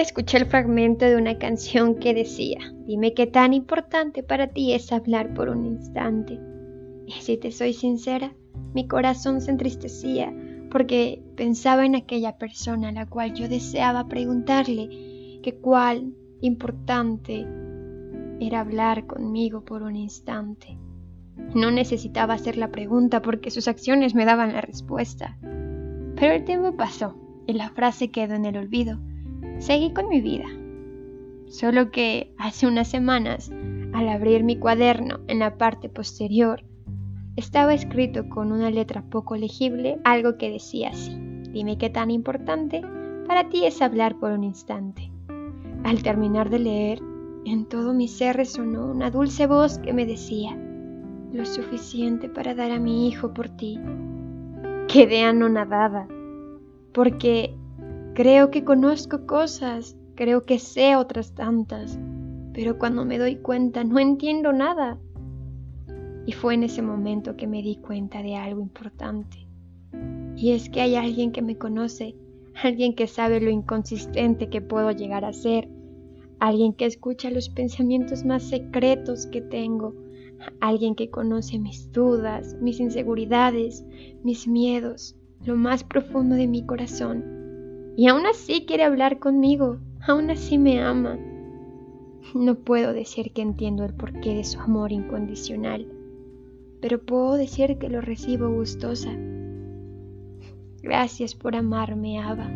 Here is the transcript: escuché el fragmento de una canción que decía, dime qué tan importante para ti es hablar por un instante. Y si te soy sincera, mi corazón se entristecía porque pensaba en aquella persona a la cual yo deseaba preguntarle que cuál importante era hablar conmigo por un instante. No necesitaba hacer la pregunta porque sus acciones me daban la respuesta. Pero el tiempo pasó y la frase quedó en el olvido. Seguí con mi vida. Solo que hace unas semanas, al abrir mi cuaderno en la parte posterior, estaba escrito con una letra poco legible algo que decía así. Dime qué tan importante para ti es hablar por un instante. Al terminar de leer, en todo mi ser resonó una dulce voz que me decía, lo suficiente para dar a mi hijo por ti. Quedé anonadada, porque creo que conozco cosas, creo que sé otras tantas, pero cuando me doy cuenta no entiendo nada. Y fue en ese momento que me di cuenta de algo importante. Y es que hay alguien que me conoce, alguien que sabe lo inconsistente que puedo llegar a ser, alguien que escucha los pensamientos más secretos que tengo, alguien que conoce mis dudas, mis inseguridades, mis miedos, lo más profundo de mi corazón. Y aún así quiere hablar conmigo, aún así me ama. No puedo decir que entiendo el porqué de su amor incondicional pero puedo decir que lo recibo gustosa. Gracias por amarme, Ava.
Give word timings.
escuché 0.00 0.38
el 0.38 0.46
fragmento 0.46 1.04
de 1.04 1.16
una 1.16 1.38
canción 1.38 1.96
que 1.96 2.14
decía, 2.14 2.58
dime 2.86 3.14
qué 3.14 3.26
tan 3.26 3.54
importante 3.54 4.22
para 4.22 4.48
ti 4.48 4.72
es 4.72 4.92
hablar 4.92 5.34
por 5.34 5.48
un 5.48 5.64
instante. 5.64 6.40
Y 7.06 7.12
si 7.12 7.36
te 7.36 7.52
soy 7.52 7.72
sincera, 7.72 8.32
mi 8.74 8.86
corazón 8.88 9.40
se 9.40 9.50
entristecía 9.50 10.32
porque 10.70 11.22
pensaba 11.36 11.86
en 11.86 11.94
aquella 11.94 12.38
persona 12.38 12.88
a 12.88 12.92
la 12.92 13.06
cual 13.06 13.34
yo 13.34 13.48
deseaba 13.48 14.08
preguntarle 14.08 15.40
que 15.42 15.58
cuál 15.60 16.12
importante 16.40 17.46
era 18.40 18.60
hablar 18.60 19.06
conmigo 19.06 19.64
por 19.64 19.82
un 19.82 19.96
instante. 19.96 20.78
No 21.54 21.70
necesitaba 21.70 22.34
hacer 22.34 22.56
la 22.56 22.70
pregunta 22.70 23.22
porque 23.22 23.50
sus 23.50 23.68
acciones 23.68 24.14
me 24.14 24.24
daban 24.24 24.52
la 24.52 24.60
respuesta. 24.60 25.38
Pero 25.40 26.32
el 26.32 26.44
tiempo 26.44 26.76
pasó 26.76 27.14
y 27.46 27.52
la 27.52 27.70
frase 27.70 28.10
quedó 28.10 28.34
en 28.34 28.44
el 28.44 28.56
olvido. 28.56 28.98
Seguí 29.58 29.92
con 29.92 30.08
mi 30.08 30.20
vida. 30.20 30.46
Solo 31.48 31.90
que 31.90 32.32
hace 32.38 32.66
unas 32.66 32.88
semanas, 32.88 33.50
al 33.92 34.08
abrir 34.08 34.44
mi 34.44 34.56
cuaderno 34.56 35.20
en 35.28 35.38
la 35.38 35.56
parte 35.56 35.88
posterior, 35.88 36.62
estaba 37.36 37.74
escrito 37.74 38.28
con 38.28 38.52
una 38.52 38.70
letra 38.70 39.02
poco 39.02 39.36
legible 39.36 39.98
algo 40.04 40.36
que 40.36 40.50
decía 40.50 40.90
así. 40.90 41.16
Dime 41.52 41.78
qué 41.78 41.88
tan 41.88 42.10
importante 42.10 42.82
para 43.26 43.48
ti 43.48 43.64
es 43.64 43.80
hablar 43.80 44.18
por 44.18 44.32
un 44.32 44.44
instante. 44.44 45.10
Al 45.84 46.02
terminar 46.02 46.50
de 46.50 46.58
leer, 46.58 47.02
en 47.44 47.66
todo 47.66 47.94
mi 47.94 48.08
ser 48.08 48.36
resonó 48.36 48.86
una 48.86 49.10
dulce 49.10 49.46
voz 49.46 49.78
que 49.78 49.92
me 49.92 50.04
decía, 50.04 50.56
lo 51.32 51.44
suficiente 51.46 52.28
para 52.28 52.54
dar 52.54 52.72
a 52.72 52.78
mi 52.78 53.08
hijo 53.08 53.32
por 53.32 53.48
ti. 53.48 53.78
Quedé 54.88 55.24
anonadada, 55.24 56.08
porque 56.92 57.54
creo 58.16 58.50
que 58.50 58.64
conozco 58.64 59.26
cosas, 59.26 59.94
creo 60.14 60.46
que 60.46 60.58
sé 60.58 60.96
otras 60.96 61.34
tantas, 61.34 61.98
pero 62.54 62.78
cuando 62.78 63.04
me 63.04 63.18
doy 63.18 63.36
cuenta 63.36 63.84
no 63.84 63.98
entiendo 63.98 64.54
nada. 64.54 64.98
Y 66.24 66.32
fue 66.32 66.54
en 66.54 66.62
ese 66.62 66.80
momento 66.80 67.36
que 67.36 67.46
me 67.46 67.60
di 67.60 67.76
cuenta 67.76 68.22
de 68.22 68.34
algo 68.34 68.62
importante. 68.62 69.46
Y 70.34 70.52
es 70.52 70.70
que 70.70 70.80
hay 70.80 70.96
alguien 70.96 71.30
que 71.30 71.42
me 71.42 71.58
conoce, 71.58 72.16
alguien 72.64 72.94
que 72.94 73.06
sabe 73.06 73.38
lo 73.38 73.50
inconsistente 73.50 74.48
que 74.48 74.62
puedo 74.62 74.90
llegar 74.92 75.26
a 75.26 75.34
ser, 75.34 75.68
alguien 76.40 76.72
que 76.72 76.86
escucha 76.86 77.30
los 77.30 77.50
pensamientos 77.50 78.24
más 78.24 78.44
secretos 78.44 79.26
que 79.26 79.42
tengo, 79.42 79.94
alguien 80.60 80.94
que 80.94 81.10
conoce 81.10 81.58
mis 81.58 81.92
dudas, 81.92 82.56
mis 82.62 82.80
inseguridades, 82.80 83.84
mis 84.24 84.48
miedos, 84.48 85.16
lo 85.44 85.54
más 85.54 85.84
profundo 85.84 86.34
de 86.34 86.46
mi 86.46 86.64
corazón. 86.64 87.35
Y 87.96 88.08
aún 88.08 88.26
así 88.26 88.66
quiere 88.66 88.84
hablar 88.84 89.18
conmigo, 89.18 89.78
aún 90.06 90.30
así 90.30 90.58
me 90.58 90.80
ama. 90.82 91.18
No 92.34 92.56
puedo 92.56 92.92
decir 92.92 93.32
que 93.32 93.42
entiendo 93.42 93.84
el 93.84 93.94
porqué 93.94 94.34
de 94.34 94.44
su 94.44 94.60
amor 94.60 94.92
incondicional 94.92 95.86
pero 96.80 97.00
puedo 97.00 97.34
decir 97.34 97.78
que 97.78 97.88
lo 97.88 98.00
recibo 98.00 98.48
gustosa. 98.48 99.10
Gracias 100.82 101.34
por 101.34 101.56
amarme, 101.56 102.20
Ava. 102.20 102.48